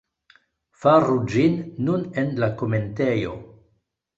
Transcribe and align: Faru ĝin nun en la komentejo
Faru 0.85 1.17
ĝin 1.33 1.59
nun 1.89 2.07
en 2.23 2.33
la 2.45 2.53
komentejo 2.63 3.37